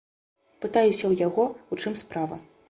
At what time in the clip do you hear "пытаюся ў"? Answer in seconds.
0.65-1.13